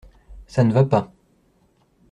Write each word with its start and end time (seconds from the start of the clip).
Ça 0.47 0.63
ne 0.63 0.73
va 0.73 0.83
pas. 0.83 1.11